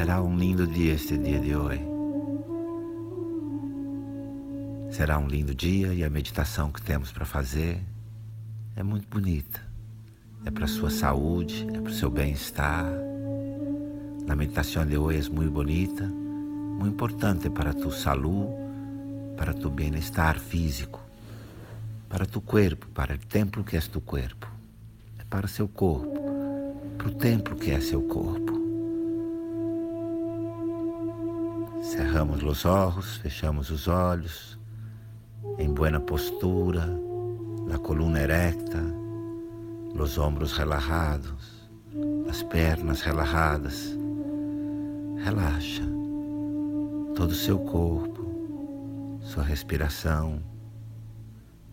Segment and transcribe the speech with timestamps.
[0.00, 1.82] Será um lindo dia este dia de hoje.
[4.90, 7.78] Será um lindo dia e a meditação que temos para fazer
[8.74, 9.60] é muito bonita.
[10.42, 12.86] É para sua saúde, é para o seu bem-estar.
[14.26, 18.54] A meditação de hoje é muito bonita, muito importante para tu saúde,
[19.36, 20.98] para tu bem-estar físico,
[22.08, 24.46] para tu corpo, para o templo que é tu corpo
[25.28, 26.08] para seu corpo,
[26.96, 28.49] para o templo que é seu corpo.
[31.90, 34.58] Cerramos os olhos, fechamos os olhos,
[35.58, 36.88] em buena postura,
[37.72, 38.82] a coluna erecta,
[39.94, 41.68] os ombros relaxados,
[42.28, 43.96] as pernas relaxadas.
[45.24, 45.84] Relaxa
[47.14, 50.40] todo o seu corpo, sua respiração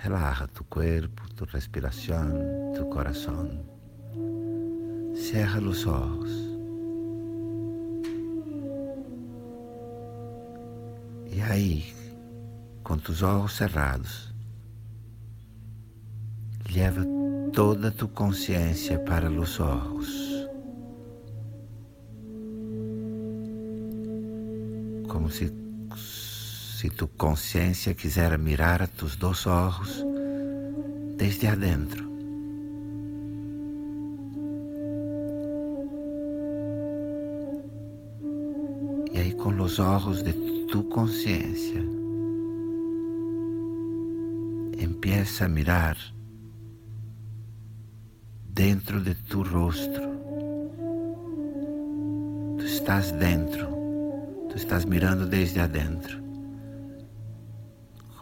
[0.00, 3.64] Relaja tu cuerpo, tu respiración, tu corazón.
[5.12, 6.47] Cierra los ojos.
[11.38, 11.94] E aí,
[12.82, 14.34] com tus olhos cerrados,
[16.68, 17.06] leva
[17.52, 20.48] toda tu consciência para os olhos.
[25.06, 25.56] Como se
[25.96, 30.04] se tu consciência quiser mirar a tus dois olhos
[31.16, 32.07] desde adentro.
[39.18, 40.32] Aí, com os olhos de
[40.70, 41.82] tu consciência,
[44.78, 45.96] empieza a mirar
[48.48, 50.00] dentro de tu rosto.
[52.58, 53.66] Tu estás dentro,
[54.50, 56.28] tu estás mirando desde adentro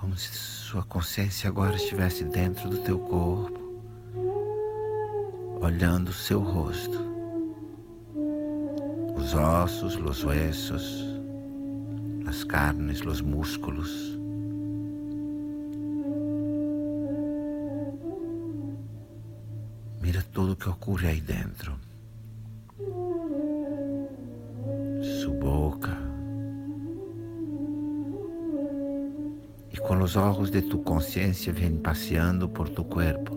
[0.07, 3.59] como se sua consciência agora estivesse dentro do teu corpo,
[5.61, 7.16] olhando o seu rosto,
[9.27, 11.05] os ossos, os huesos,
[12.29, 14.17] as carnes, os músculos.
[20.01, 21.75] Mira tudo o que ocorre aí dentro.
[25.03, 25.99] Sua boca,
[29.89, 33.37] com os olhos de tu consciência vem passeando por tu corpo.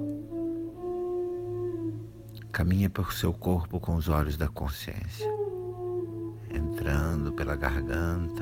[2.51, 5.38] Caminha por seu corpo com os olhos da consciência,
[6.79, 8.41] entrando pela garganta.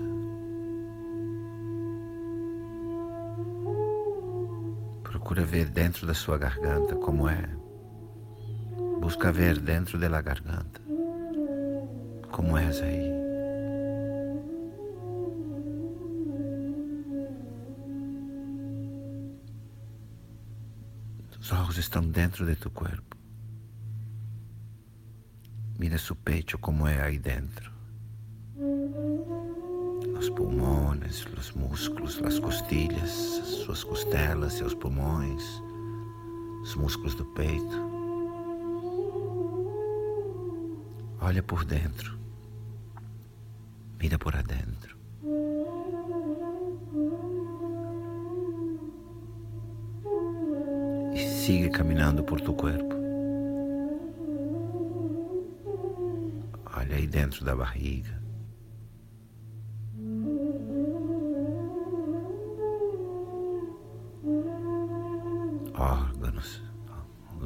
[5.01, 7.49] Procura ver dentro da sua garganta como é.
[9.01, 10.79] Busca ver dentro da garganta
[12.31, 13.11] como és aí.
[21.39, 23.17] Os ojos estão dentro de tu corpo.
[25.79, 27.76] Mira su pecho como é aí dentro.
[30.17, 33.11] Os pulmões, os músculos, as costilhas,
[33.65, 35.43] suas costelas, seus pulmões,
[36.63, 37.87] os músculos do peito.
[41.21, 42.17] Olha por dentro.
[43.99, 44.97] Mira por adentro.
[51.47, 52.93] sigue caminhando por tu corpo.
[56.75, 58.21] Olha aí dentro da barriga.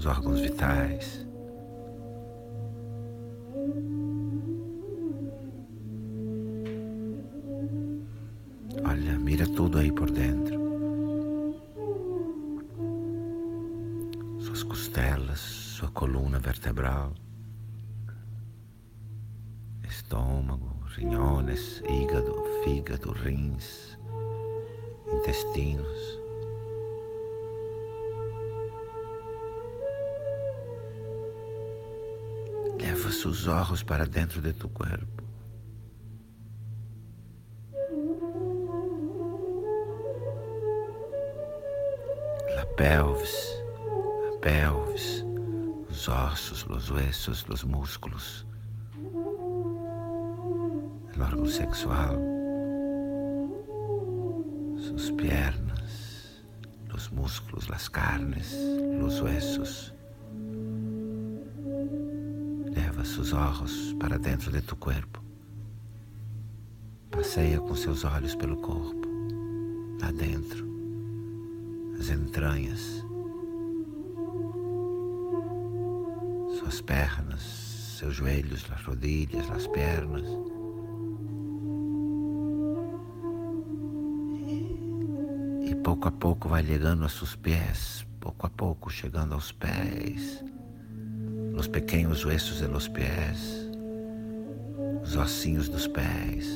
[0.02, 1.28] Os órgãos vitais.
[8.84, 10.60] Olha, mira tudo aí por dentro.
[14.40, 17.14] suas costelas, sua coluna vertebral,
[19.88, 24.00] estômago, rinhones, hígado, fígado, rins,
[25.14, 26.21] intestinos.
[32.82, 35.24] Leva seus olhos para dentro de tu corpo.
[42.56, 43.62] La pelvis
[44.42, 45.24] pelvis,
[45.90, 48.46] os ossos, os huesos, os músculos,
[51.16, 52.18] o órgão sexual,
[54.78, 56.44] sus piernas,
[56.94, 58.52] os músculos, as carnes,
[59.06, 59.94] os huesos.
[63.02, 65.24] Leva seus olhos para dentro de tu corpo.
[67.10, 69.08] Passeia com seus olhos pelo corpo,
[70.04, 70.68] adentro,
[72.00, 73.04] as entranhas
[76.60, 77.42] suas pernas,
[77.98, 80.28] seus joelhos, as rodilhas, as pernas.
[85.66, 90.44] E, pouco a pouco vai chegando a seus pés, pouco a pouco chegando aos pés,
[91.62, 93.70] os pequenos huesos de los pés,
[95.04, 96.48] os ossinhos dos pés.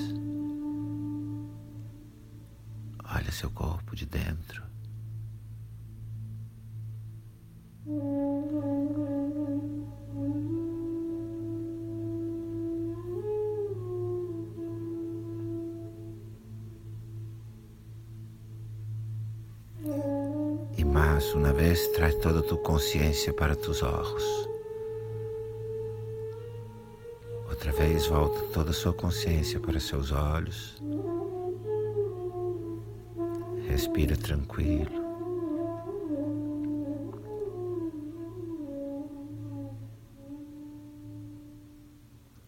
[3.14, 4.64] Olha seu corpo de dentro.
[20.76, 24.55] E mais uma vez traz toda tu consciência para tus olhos.
[27.88, 30.76] Vez volta toda a sua consciência para seus olhos.
[33.68, 35.06] Respira tranquilo.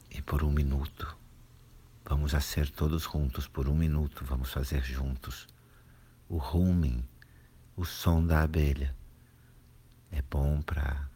[0.09, 1.15] E por um minuto,
[2.03, 5.47] vamos a ser todos juntos, por um minuto, vamos fazer juntos
[6.27, 7.07] o humming,
[7.75, 8.95] o som da abelha.
[10.11, 11.07] É bom para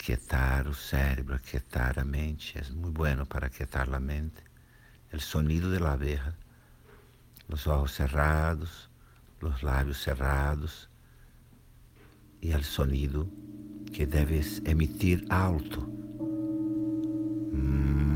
[0.00, 2.58] aquietar o cérebro, aquietar a mente.
[2.58, 4.42] É muito bueno para aquietar a mente.
[5.12, 6.34] O sonido de la abeja
[7.48, 8.88] los ojos cerrados,
[9.40, 10.88] los labios cerrados
[12.40, 13.28] e o sonido
[13.92, 15.80] que debes emitir alto.
[17.52, 18.09] Mm.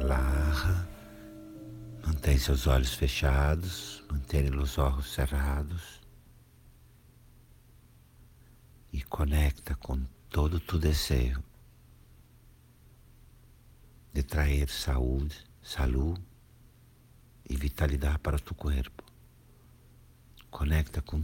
[0.00, 0.88] Relaxa.
[2.06, 6.00] Mantém seus olhos fechados, mantenha os olhos cerrados.
[8.90, 11.44] E conecta com todo o teu desejo
[14.14, 16.22] de trazer saúde, saúde
[17.46, 19.04] e vitalidade para o teu corpo.
[20.50, 21.22] Conecta com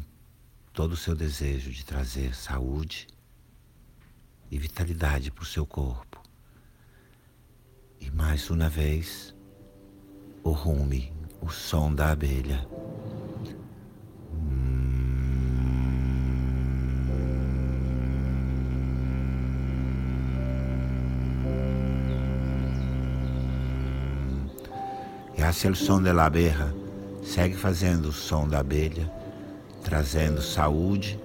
[0.74, 3.06] todo o seu desejo de trazer saúde
[4.50, 6.15] e vitalidade para o seu corpo.
[8.00, 9.34] E mais uma vez,
[10.42, 12.66] o rume, o som da abelha.
[25.36, 26.74] E hacia o som da abeja,
[27.22, 29.10] segue fazendo o som da abelha,
[29.82, 31.18] trazendo saúde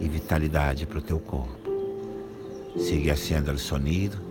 [0.00, 1.58] e vitalidade para o teu corpo.
[2.76, 4.27] Sigue haciendo o sonido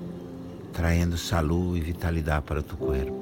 [0.73, 3.16] trayendo salud y vitalidad para tu cuerpo.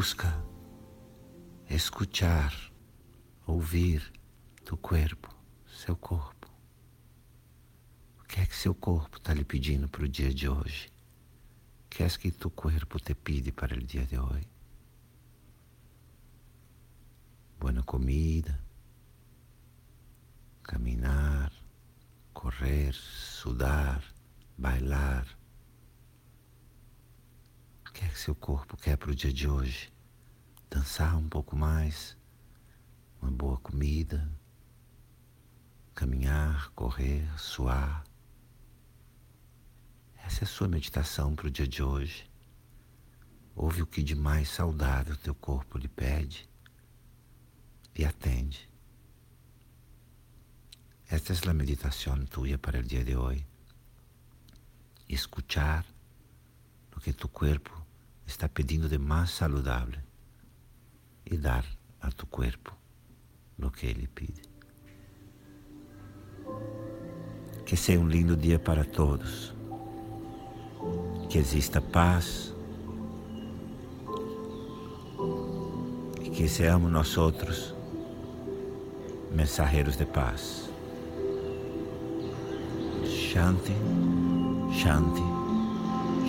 [0.00, 0.34] Busca
[1.68, 2.54] escutar,
[3.46, 4.10] ouvir
[4.64, 5.28] tu corpo,
[5.66, 6.50] seu corpo.
[8.18, 10.88] O que é que seu corpo está lhe pedindo para o dia de hoje?
[11.84, 14.48] O que é que tu corpo te pede para o dia de hoje?
[17.58, 18.58] Boa comida,
[20.62, 21.52] caminhar,
[22.32, 24.02] correr, sudar,
[24.56, 25.39] bailar.
[27.90, 29.92] O que é que seu corpo quer para o dia de hoje?
[30.70, 32.16] Dançar um pouco mais,
[33.20, 34.30] uma boa comida,
[35.92, 38.04] caminhar, correr, suar.
[40.18, 42.30] Essa é a sua meditação para o dia de hoje.
[43.56, 46.48] Ouve o que de mais saudável teu corpo lhe pede
[47.92, 48.70] e atende.
[51.08, 53.44] Esta é a meditação tua para o dia de hoje.
[55.08, 55.84] Escuchar
[57.00, 57.70] o que tu corpo
[58.26, 59.98] está pedindo de mais saudável
[61.24, 61.64] e dar
[61.98, 62.76] a tu corpo
[63.58, 64.42] o que ele pede.
[67.64, 69.54] Que seja um lindo dia para todos.
[71.30, 72.54] Que exista paz.
[76.20, 77.74] E que sejamos nós outros
[79.32, 80.68] mensageiros de paz.
[83.06, 83.72] Shanti,
[84.72, 85.39] Shanti,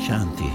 [0.02, 0.50] Shanti.